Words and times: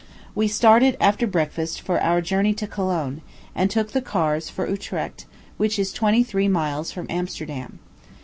We 0.33 0.47
started, 0.47 0.97
after 0.99 1.27
breakfast, 1.27 1.79
for 1.79 2.01
our 2.01 2.21
journey 2.21 2.55
to 2.55 2.65
Cologne, 2.65 3.21
and 3.53 3.69
took 3.69 3.91
the 3.91 4.01
oars 4.17 4.49
for 4.49 4.67
Utrecht, 4.67 5.27
which 5.57 5.77
is 5.77 5.93
twenty 5.93 6.23
three 6.23 6.47
miles 6.47 6.91
from 6.91 7.05
Amsterdam. 7.07 7.77